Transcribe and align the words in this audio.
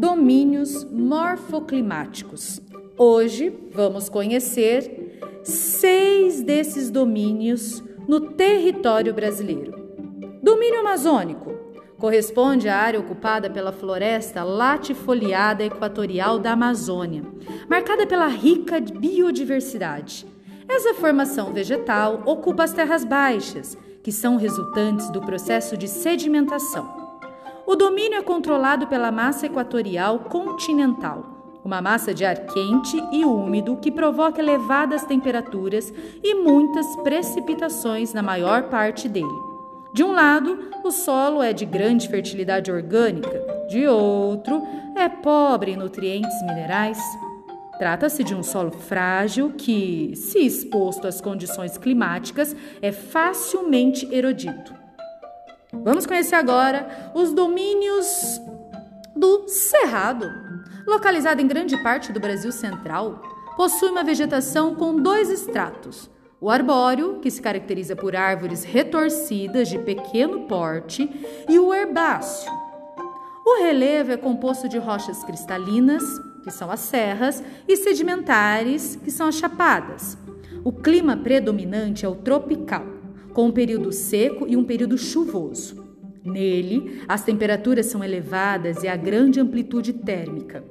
domínios 0.00 0.82
morfoclimáticos. 0.90 2.58
Hoje 2.96 3.54
vamos 3.70 4.08
conhecer 4.08 5.20
seis 5.44 6.42
desses 6.42 6.90
domínios 6.90 7.84
no 8.08 8.18
território 8.30 9.12
brasileiro. 9.12 9.78
Domínio 10.42 10.80
amazônico 10.80 11.52
corresponde 11.98 12.66
à 12.66 12.78
área 12.78 12.98
ocupada 12.98 13.50
pela 13.50 13.72
floresta 13.72 14.42
latifoliada 14.42 15.62
equatorial 15.62 16.38
da 16.38 16.52
Amazônia, 16.52 17.22
marcada 17.68 18.06
pela 18.06 18.26
rica 18.26 18.80
biodiversidade. 18.80 20.26
Essa 20.66 20.94
formação 20.94 21.52
vegetal 21.52 22.22
ocupa 22.24 22.64
as 22.64 22.72
terras 22.72 23.04
baixas, 23.04 23.76
que 24.02 24.10
são 24.10 24.38
resultantes 24.38 25.10
do 25.10 25.20
processo 25.20 25.76
de 25.76 25.86
sedimentação. 25.86 26.99
O 27.66 27.76
domínio 27.76 28.18
é 28.18 28.22
controlado 28.22 28.86
pela 28.86 29.12
massa 29.12 29.46
equatorial 29.46 30.20
continental, 30.20 31.24
uma 31.64 31.80
massa 31.80 32.14
de 32.14 32.24
ar 32.24 32.36
quente 32.36 33.02
e 33.12 33.24
úmido 33.24 33.76
que 33.76 33.90
provoca 33.90 34.40
elevadas 34.40 35.04
temperaturas 35.04 35.92
e 36.22 36.34
muitas 36.34 36.96
precipitações 36.96 38.12
na 38.12 38.22
maior 38.22 38.64
parte 38.64 39.08
dele. 39.08 39.50
De 39.92 40.02
um 40.02 40.12
lado, 40.12 40.70
o 40.84 40.90
solo 40.90 41.42
é 41.42 41.52
de 41.52 41.66
grande 41.66 42.08
fertilidade 42.08 42.70
orgânica, 42.70 43.66
de 43.68 43.86
outro, 43.86 44.62
é 44.96 45.08
pobre 45.08 45.72
em 45.72 45.76
nutrientes 45.76 46.42
minerais. 46.42 46.98
Trata-se 47.78 48.22
de 48.22 48.34
um 48.34 48.42
solo 48.42 48.70
frágil 48.70 49.52
que, 49.56 50.12
se 50.14 50.38
exposto 50.38 51.06
às 51.06 51.20
condições 51.20 51.76
climáticas, 51.76 52.54
é 52.80 52.92
facilmente 52.92 54.08
erodido. 54.12 54.79
Vamos 55.72 56.04
conhecer 56.04 56.34
agora 56.34 57.12
os 57.14 57.32
domínios 57.32 58.40
do 59.14 59.46
Cerrado. 59.46 60.28
Localizado 60.86 61.40
em 61.40 61.46
grande 61.46 61.80
parte 61.82 62.12
do 62.12 62.18
Brasil 62.18 62.50
central, 62.50 63.22
possui 63.56 63.90
uma 63.90 64.02
vegetação 64.02 64.74
com 64.74 65.00
dois 65.00 65.30
estratos. 65.30 66.10
O 66.40 66.50
arbóreo, 66.50 67.20
que 67.20 67.30
se 67.30 67.40
caracteriza 67.40 67.94
por 67.94 68.16
árvores 68.16 68.64
retorcidas 68.64 69.68
de 69.68 69.78
pequeno 69.78 70.46
porte, 70.46 71.08
e 71.48 71.58
o 71.58 71.72
herbáceo. 71.72 72.50
O 73.46 73.62
relevo 73.62 74.12
é 74.12 74.16
composto 74.16 74.68
de 74.68 74.78
rochas 74.78 75.22
cristalinas, 75.22 76.02
que 76.42 76.50
são 76.50 76.70
as 76.70 76.80
serras, 76.80 77.44
e 77.68 77.76
sedimentares, 77.76 78.96
que 78.96 79.10
são 79.10 79.28
as 79.28 79.36
chapadas. 79.36 80.16
O 80.64 80.72
clima 80.72 81.16
predominante 81.16 82.04
é 82.04 82.08
o 82.08 82.14
tropical 82.14 82.99
com 83.32 83.46
um 83.46 83.52
período 83.52 83.92
seco 83.92 84.46
e 84.48 84.56
um 84.56 84.64
período 84.64 84.98
chuvoso. 84.98 85.90
Nele, 86.24 87.02
as 87.08 87.24
temperaturas 87.24 87.86
são 87.86 88.04
elevadas 88.04 88.82
e 88.82 88.88
há 88.88 88.96
grande 88.96 89.40
amplitude 89.40 89.92
térmica. 89.92 90.62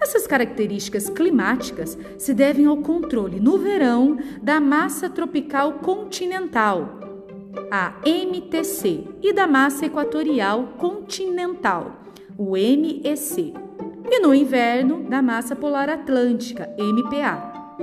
Essas 0.00 0.26
características 0.26 1.08
climáticas 1.08 1.98
se 2.16 2.32
devem 2.32 2.66
ao 2.66 2.78
controle 2.78 3.40
no 3.40 3.58
verão 3.58 4.16
da 4.42 4.60
massa 4.60 5.10
tropical 5.10 5.74
continental, 5.74 7.00
a 7.70 7.94
MTC, 8.04 9.04
e 9.20 9.32
da 9.32 9.46
massa 9.46 9.86
equatorial 9.86 10.74
continental, 10.78 12.02
o 12.36 12.52
MEC, 12.52 13.54
e 14.10 14.20
no 14.20 14.34
inverno 14.34 15.04
da 15.08 15.20
massa 15.20 15.56
polar 15.56 15.88
atlântica, 15.88 16.70
MPA. 16.78 17.76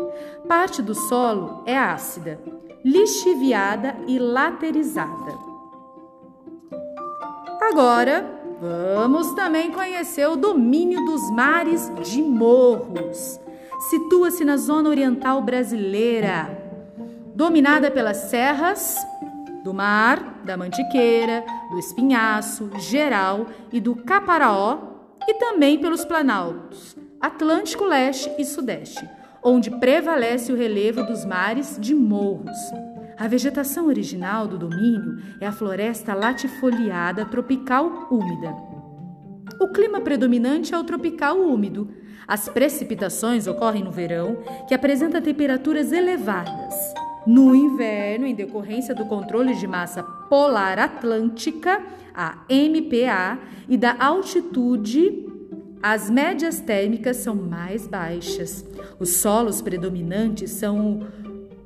Parte 0.47 0.81
do 0.81 0.95
solo 0.95 1.63
é 1.65 1.77
ácida 1.77 2.39
lixiviada 2.85 3.95
e 4.05 4.19
laterizada. 4.19 5.33
Agora, 7.59 8.29
vamos 8.95 9.33
também 9.33 9.71
conhecer 9.71 10.27
o 10.27 10.35
domínio 10.35 11.03
dos 11.03 11.31
mares 11.31 11.91
de 12.03 12.21
morros. 12.21 13.39
Situa-se 13.89 14.45
na 14.45 14.55
zona 14.55 14.87
oriental 14.87 15.41
brasileira, 15.41 16.47
dominada 17.33 17.89
pelas 17.89 18.17
serras 18.17 18.95
do 19.63 19.73
Mar, 19.73 20.41
da 20.45 20.55
Mantiqueira, 20.55 21.43
do 21.71 21.79
Espinhaço, 21.79 22.69
Geral 22.77 23.47
e 23.73 23.81
do 23.81 23.95
Caparaó, 23.95 24.77
e 25.27 25.33
também 25.33 25.79
pelos 25.79 26.05
planaltos 26.05 26.95
Atlântico 27.19 27.83
Leste 27.83 28.31
e 28.37 28.45
Sudeste 28.45 29.09
onde 29.45 29.69
prevalece 29.69 30.51
o 30.51 30.55
relevo 30.55 31.03
dos 31.03 31.23
mares 31.23 31.77
de 31.79 31.93
morros. 31.93 32.57
A 33.15 33.27
vegetação 33.27 33.85
original 33.85 34.47
do 34.47 34.57
domínio 34.57 35.19
é 35.39 35.45
a 35.45 35.51
floresta 35.51 36.15
latifoliada 36.15 37.23
tropical 37.25 38.07
úmida. 38.09 38.55
O 39.61 39.67
clima 39.67 40.01
predominante 40.01 40.73
é 40.73 40.77
o 40.77 40.83
tropical 40.83 41.37
úmido. 41.37 41.87
As 42.27 42.49
precipitações 42.49 43.45
ocorrem 43.45 43.83
no 43.83 43.91
verão, 43.91 44.39
que 44.67 44.73
apresenta 44.73 45.21
temperaturas 45.21 45.91
elevadas. 45.91 46.73
No 47.27 47.55
inverno, 47.55 48.25
em 48.25 48.33
decorrência 48.33 48.95
do 48.95 49.05
controle 49.05 49.53
de 49.53 49.67
massa 49.67 50.01
polar 50.03 50.79
atlântica, 50.79 51.83
a 52.15 52.39
MPA, 52.49 53.39
e 53.69 53.77
da 53.77 53.95
altitude 53.99 55.34
as 55.87 56.09
médias 56.09 56.59
térmicas 56.59 57.17
são 57.17 57.35
mais 57.35 57.85
baixas. 57.85 58.65
Os 58.99 59.17
solos 59.17 59.61
predominantes 59.61 60.49
são 60.49 61.07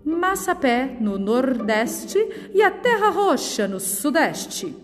o 0.05 0.09
massapé 0.09 0.97
no 0.99 1.17
nordeste 1.17 2.19
e 2.53 2.61
a 2.61 2.69
terra 2.69 3.11
roxa 3.11 3.65
no 3.65 3.79
sudeste. 3.79 4.75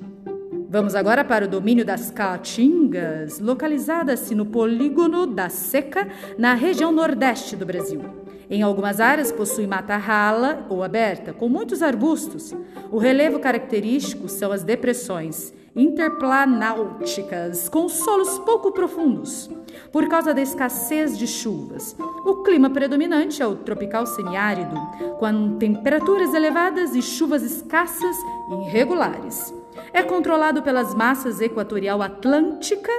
Vamos 0.70 0.96
agora 0.96 1.22
para 1.22 1.44
o 1.44 1.50
domínio 1.50 1.84
das 1.84 2.10
caatingas, 2.10 3.42
localizada-se 3.42 4.34
no 4.34 4.46
polígono 4.46 5.28
da 5.28 5.50
Seca, 5.50 6.08
na 6.38 6.54
região 6.54 6.94
nordeste 6.94 7.58
do 7.58 7.66
Brasil. 7.66 8.04
Em 8.50 8.62
algumas 8.62 9.02
áreas 9.02 9.34
possui 9.34 9.68
mata 9.68 9.98
rala 9.98 10.66
ou 10.70 10.82
aberta, 10.82 11.34
com 11.34 11.50
muitos 11.50 11.82
arbustos. 11.82 12.54
O 12.90 12.98
relevo 12.98 13.40
característico 13.40 14.30
são 14.30 14.54
as 14.54 14.64
depressões 14.64 15.54
interplanáuticas, 15.76 17.68
com 17.68 17.90
solos 17.90 18.40
pouco 18.40 18.72
profundos, 18.72 19.50
por 19.92 20.08
causa 20.08 20.34
da 20.34 20.42
escassez 20.42 21.18
de 21.18 21.28
chuvas. 21.28 21.96
O 22.26 22.44
clima 22.44 22.70
predominante 22.70 23.42
é 23.42 23.48
o 23.48 23.58
tropical 23.58 24.06
semiárido, 24.08 24.76
com 25.20 25.58
temperaturas 25.58 26.34
elevadas 26.34 26.96
e 26.96 27.02
chuvas 27.02 27.44
escassas 27.44 28.16
e 28.50 28.68
irregulares. 28.68 29.54
É 29.92 30.02
controlado 30.02 30.62
pelas 30.62 30.94
massas 30.94 31.42
equatorial 31.42 32.02
atlântica, 32.02 32.92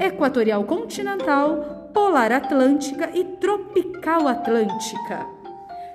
equatorial 0.00 0.64
continental, 0.64 1.90
polar 1.94 2.32
atlântica 2.32 3.10
e 3.14 3.24
tropical 3.24 4.26
atlântica. 4.26 5.26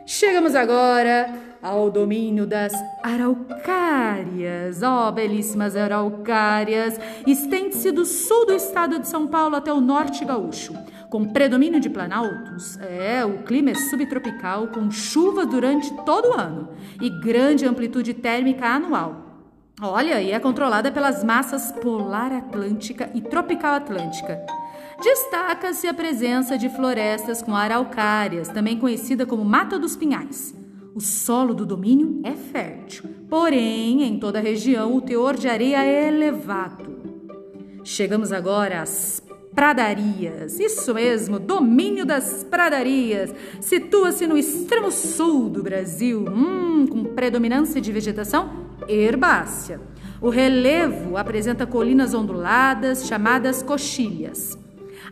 Chegamos 0.05 0.55
agora 0.55 1.52
ao 1.63 1.89
domínio 1.89 2.45
das 2.45 2.73
araucárias. 3.01 4.83
Ó, 4.83 5.07
oh, 5.07 5.11
belíssimas 5.13 5.77
araucárias! 5.77 6.99
Estende-se 7.25 7.89
do 7.91 8.05
sul 8.05 8.45
do 8.45 8.53
estado 8.53 8.99
de 8.99 9.07
São 9.07 9.25
Paulo 9.25 9.55
até 9.55 9.71
o 9.71 9.79
norte 9.79 10.25
gaúcho. 10.25 10.73
Com 11.09 11.25
predomínio 11.25 11.79
de 11.79 11.89
planaltos, 11.89 12.77
é, 12.79 13.23
o 13.23 13.43
clima 13.43 13.69
é 13.69 13.75
subtropical, 13.75 14.67
com 14.67 14.91
chuva 14.91 15.45
durante 15.45 15.93
todo 16.03 16.29
o 16.29 16.33
ano 16.33 16.69
e 16.99 17.09
grande 17.09 17.65
amplitude 17.65 18.13
térmica 18.13 18.67
anual. 18.67 19.21
Olha, 19.81 20.21
e 20.21 20.31
é 20.31 20.39
controlada 20.39 20.91
pelas 20.91 21.23
massas 21.23 21.71
polar 21.71 22.31
atlântica 22.31 23.09
e 23.13 23.21
tropical 23.21 23.75
atlântica. 23.75 24.39
Destaca-se 25.01 25.87
a 25.87 25.93
presença 25.93 26.57
de 26.57 26.69
florestas 26.69 27.41
com 27.41 27.55
araucárias, 27.55 28.49
também 28.49 28.77
conhecida 28.77 29.25
como 29.25 29.45
Mata 29.45 29.77
dos 29.77 29.95
Pinhais. 29.95 30.62
O 30.95 31.01
solo 31.01 31.55
do 31.55 31.65
domínio 31.65 32.21
é 32.23 32.33
fértil, 32.33 33.09
porém, 33.27 34.03
em 34.03 34.19
toda 34.19 34.37
a 34.37 34.41
região, 34.41 34.95
o 34.95 35.01
teor 35.01 35.35
de 35.35 35.47
areia 35.47 35.83
é 35.83 36.07
elevado. 36.07 36.93
Chegamos 37.83 38.31
agora 38.31 38.81
às 38.81 39.21
pradarias. 39.55 40.59
Isso 40.59 40.93
mesmo, 40.93 41.39
domínio 41.39 42.05
das 42.05 42.43
pradarias. 42.43 43.33
Situa-se 43.59 44.27
no 44.27 44.37
extremo 44.37 44.91
sul 44.91 45.49
do 45.49 45.63
Brasil, 45.63 46.25
hum, 46.29 46.85
com 46.85 47.03
predominância 47.05 47.81
de 47.81 47.91
vegetação 47.91 48.67
herbácea. 48.87 49.81
O 50.21 50.29
relevo 50.29 51.17
apresenta 51.17 51.65
colinas 51.65 52.13
onduladas 52.13 53.07
chamadas 53.07 53.63
coxilhas. 53.63 54.57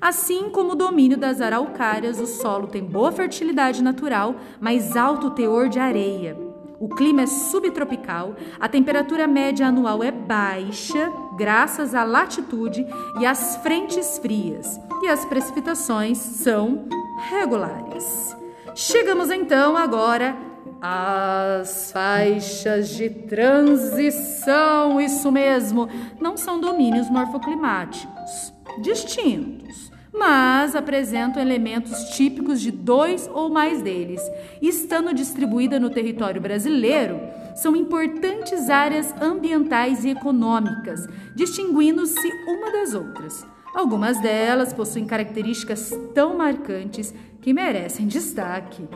Assim 0.02 0.50
como 0.50 0.72
o 0.72 0.76
domínio 0.76 1.16
das 1.16 1.40
araucárias, 1.40 2.20
o 2.20 2.26
solo 2.26 2.66
tem 2.66 2.84
boa 2.84 3.12
fertilidade 3.12 3.84
natural, 3.84 4.36
mas 4.60 4.98
alto 4.98 5.30
teor 5.30 5.70
de 5.70 5.78
areia. 5.78 6.36
O 6.80 6.90
clima 6.90 7.22
é 7.22 7.28
subtropical, 7.28 8.34
a 8.60 8.68
temperatura 8.68 9.28
média 9.28 9.68
anual 9.68 10.04
é 10.04 10.10
baixa, 10.10 11.14
graças 11.38 11.94
à 11.94 12.04
latitude 12.04 12.84
e 13.20 13.26
às 13.28 13.58
frentes 13.58 14.18
frias, 14.18 14.82
e 15.04 15.08
as 15.08 15.24
precipitações 15.24 16.18
são 16.18 16.88
regulares. 17.30 18.36
Chegamos 18.74 19.30
então 19.30 19.78
agora 19.78 20.36
às 20.82 21.92
faixas 21.92 22.90
de 22.90 23.08
transição, 23.08 25.00
isso 25.00 25.32
mesmo, 25.32 25.88
não 26.20 26.36
são 26.36 26.60
domínios 26.60 27.08
morfoclimáticos 27.08 28.52
distintos, 28.80 29.92
mas 30.14 30.76
apresentam 30.76 31.42
elementos 31.42 31.98
típicos 32.16 32.62
de 32.62 32.72
dois 32.72 33.30
ou 33.34 33.50
mais 33.50 33.82
deles. 33.82 34.22
Estando 34.62 35.14
distribuída 35.14 35.80
no 35.80 35.90
território 35.90 36.42
brasileiro, 36.42 37.20
são 37.56 37.76
importantes 37.76 38.70
áreas 38.70 39.14
ambientais 39.22 40.04
e 40.04 40.10
econômicas, 40.10 41.08
distinguindo-se 41.36 42.28
uma 42.48 42.72
das 42.72 42.94
outras. 42.94 43.46
Algumas 43.74 44.20
delas 44.22 44.74
possuem 44.74 45.06
características 45.06 45.92
tão 46.14 46.38
marcantes 46.38 47.14
que 47.42 47.54
merecem 47.54 48.06
destaque. 48.06 48.88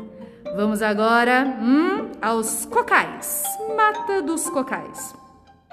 Vamos 0.56 0.82
agora 0.82 1.58
hum, 1.62 2.12
aos 2.22 2.66
cocais. 2.66 3.44
Mata 3.76 4.22
dos 4.22 4.50
cocais. 4.50 5.14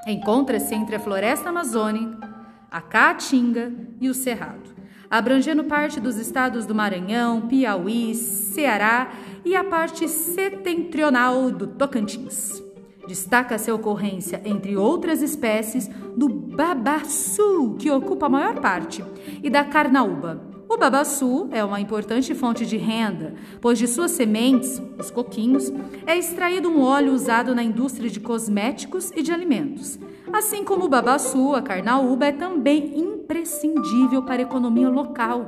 Encontra-se 0.06 0.75
entre 0.75 0.96
a 0.96 1.00
floresta 1.00 1.50
amazônica, 1.50 2.31
a 2.72 2.80
caatinga 2.80 3.70
e 4.00 4.08
o 4.08 4.14
cerrado, 4.14 4.70
abrangendo 5.10 5.64
parte 5.64 6.00
dos 6.00 6.16
estados 6.16 6.64
do 6.64 6.74
Maranhão, 6.74 7.42
Piauí, 7.42 8.14
Ceará 8.14 9.12
e 9.44 9.54
a 9.54 9.62
parte 9.62 10.08
setentrional 10.08 11.50
do 11.50 11.66
Tocantins. 11.66 12.62
Destaca-se 13.06 13.70
a 13.70 13.74
ocorrência, 13.74 14.40
entre 14.42 14.74
outras 14.74 15.20
espécies, 15.20 15.86
do 16.16 16.30
babaçu, 16.30 17.76
que 17.78 17.90
ocupa 17.90 18.24
a 18.24 18.30
maior 18.30 18.58
parte, 18.60 19.04
e 19.42 19.50
da 19.50 19.64
carnaúba. 19.64 20.40
O 20.66 20.78
babaçu 20.78 21.48
é 21.52 21.62
uma 21.62 21.80
importante 21.80 22.34
fonte 22.34 22.64
de 22.64 22.78
renda, 22.78 23.34
pois 23.60 23.78
de 23.78 23.86
suas 23.86 24.12
sementes, 24.12 24.80
os 24.98 25.10
coquinhos, 25.10 25.70
é 26.06 26.16
extraído 26.16 26.70
um 26.70 26.80
óleo 26.80 27.12
usado 27.12 27.54
na 27.54 27.62
indústria 27.62 28.08
de 28.08 28.18
cosméticos 28.18 29.10
e 29.14 29.22
de 29.22 29.30
alimentos. 29.30 29.98
Assim 30.32 30.64
como 30.64 30.87
o 30.87 30.88
babaçu, 30.88 31.55
a 31.55 31.62
carnaúba 31.62 32.26
é 32.26 32.32
também 32.32 32.99
imprescindível 32.99 34.23
para 34.23 34.37
a 34.37 34.46
economia 34.46 34.88
local, 34.88 35.46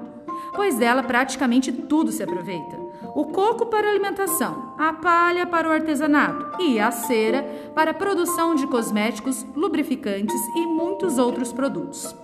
pois 0.54 0.76
dela 0.76 1.02
praticamente 1.02 1.72
tudo 1.72 2.12
se 2.12 2.22
aproveita 2.22 2.84
o 3.14 3.26
coco 3.26 3.66
para 3.66 3.88
alimentação, 3.88 4.74
a 4.76 4.92
palha 4.92 5.46
para 5.46 5.68
o 5.68 5.72
artesanato 5.72 6.60
e 6.60 6.80
a 6.80 6.90
cera 6.90 7.42
para 7.72 7.92
a 7.92 7.94
produção 7.94 8.56
de 8.56 8.66
cosméticos, 8.66 9.46
lubrificantes 9.54 10.40
e 10.56 10.66
muitos 10.66 11.16
outros 11.16 11.52
produtos. 11.52 12.14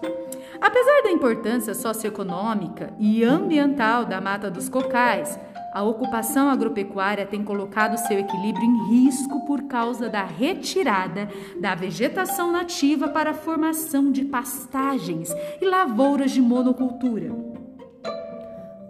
Apesar 0.60 1.02
da 1.04 1.12
importância 1.12 1.74
socioeconômica 1.74 2.92
e 2.98 3.22
ambiental 3.22 4.04
da 4.04 4.20
mata 4.20 4.50
dos 4.50 4.68
cocais, 4.68 5.38
a 5.72 5.82
ocupação 5.82 6.48
agropecuária 6.48 7.26
tem 7.26 7.44
colocado 7.44 7.96
seu 7.96 8.18
equilíbrio 8.18 8.64
em 8.64 8.88
risco 8.88 9.44
por 9.46 9.62
causa 9.64 10.08
da 10.08 10.24
retirada 10.24 11.28
da 11.60 11.74
vegetação 11.74 12.50
nativa 12.50 13.08
para 13.08 13.30
a 13.30 13.34
formação 13.34 14.10
de 14.10 14.24
pastagens 14.24 15.30
e 15.60 15.64
lavouras 15.64 16.32
de 16.32 16.40
monocultura. 16.40 17.30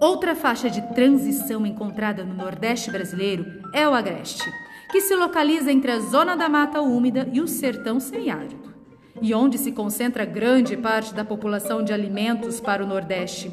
Outra 0.00 0.34
faixa 0.34 0.70
de 0.70 0.80
transição 0.94 1.66
encontrada 1.66 2.24
no 2.24 2.34
Nordeste 2.34 2.90
brasileiro 2.90 3.44
é 3.74 3.86
o 3.86 3.92
Agreste, 3.92 4.50
que 4.90 5.02
se 5.02 5.14
localiza 5.14 5.70
entre 5.70 5.90
a 5.90 6.00
zona 6.00 6.34
da 6.34 6.48
mata 6.48 6.80
úmida 6.80 7.28
e 7.30 7.40
o 7.40 7.46
sertão 7.46 8.00
semiárido, 8.00 8.69
e 9.20 9.34
onde 9.34 9.58
se 9.58 9.72
concentra 9.72 10.24
grande 10.24 10.76
parte 10.76 11.14
da 11.14 11.24
população 11.24 11.82
de 11.82 11.92
alimentos 11.92 12.60
para 12.60 12.82
o 12.84 12.86
Nordeste, 12.86 13.50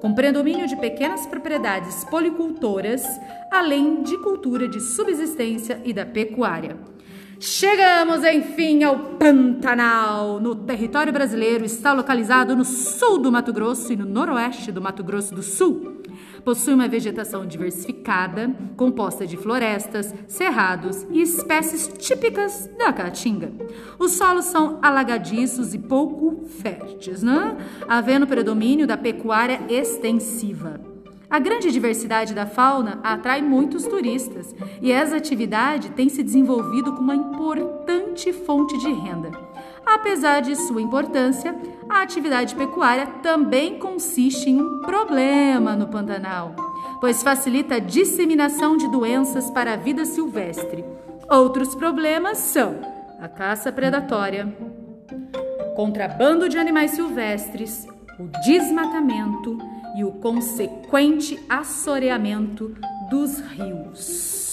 com 0.00 0.14
predomínio 0.14 0.66
de 0.66 0.76
pequenas 0.76 1.26
propriedades 1.26 2.04
policultoras, 2.04 3.04
além 3.50 4.02
de 4.02 4.16
cultura 4.18 4.68
de 4.68 4.80
subsistência 4.80 5.80
e 5.84 5.92
da 5.92 6.06
pecuária. 6.06 6.76
Chegamos 7.38 8.22
enfim 8.22 8.82
ao 8.82 8.98
Pantanal. 8.98 10.38
No 10.40 10.54
território 10.54 11.10
brasileiro, 11.10 11.64
está 11.64 11.94
localizado 11.94 12.54
no 12.54 12.66
sul 12.66 13.18
do 13.18 13.32
Mato 13.32 13.50
Grosso 13.50 13.92
e 13.92 13.96
no 13.96 14.04
noroeste 14.04 14.70
do 14.70 14.82
Mato 14.82 15.02
Grosso 15.02 15.34
do 15.34 15.42
Sul. 15.42 15.99
Possui 16.44 16.74
uma 16.74 16.88
vegetação 16.88 17.46
diversificada, 17.46 18.54
composta 18.76 19.26
de 19.26 19.36
florestas, 19.36 20.14
cerrados 20.26 21.06
e 21.10 21.20
espécies 21.20 21.88
típicas 21.98 22.68
da 22.78 22.92
caatinga. 22.92 23.52
Os 23.98 24.12
solos 24.12 24.46
são 24.46 24.78
alagadiços 24.80 25.74
e 25.74 25.78
pouco 25.78 26.44
férteis, 26.46 27.22
né? 27.22 27.56
havendo 27.88 28.26
predomínio 28.26 28.86
da 28.86 28.96
pecuária 28.96 29.60
extensiva. 29.68 30.80
A 31.30 31.38
grande 31.38 31.70
diversidade 31.70 32.34
da 32.34 32.44
fauna 32.44 32.98
atrai 33.04 33.40
muitos 33.40 33.84
turistas 33.84 34.52
e 34.82 34.90
essa 34.90 35.16
atividade 35.16 35.90
tem 35.90 36.08
se 36.08 36.24
desenvolvido 36.24 36.92
como 36.92 37.12
uma 37.12 37.14
importante 37.14 38.32
fonte 38.32 38.76
de 38.78 38.90
renda. 38.90 39.30
Apesar 39.86 40.40
de 40.40 40.56
sua 40.56 40.82
importância, 40.82 41.54
a 41.90 42.02
atividade 42.02 42.54
pecuária 42.54 43.06
também 43.22 43.78
consiste 43.78 44.48
em 44.48 44.60
um 44.60 44.80
problema 44.80 45.74
no 45.74 45.88
Pantanal, 45.88 46.54
pois 47.00 47.22
facilita 47.22 47.76
a 47.76 47.80
disseminação 47.80 48.76
de 48.76 48.88
doenças 48.88 49.50
para 49.50 49.74
a 49.74 49.76
vida 49.76 50.04
silvestre. 50.04 50.84
Outros 51.28 51.74
problemas 51.74 52.38
são 52.38 52.80
a 53.20 53.28
caça 53.28 53.70
predatória, 53.70 54.54
contrabando 55.76 56.48
de 56.48 56.58
animais 56.58 56.92
silvestres, 56.92 57.86
o 58.18 58.28
desmatamento 58.44 59.58
e 59.96 60.04
o 60.04 60.12
consequente 60.12 61.38
assoreamento 61.48 62.74
dos 63.10 63.40
rios. 63.40 64.49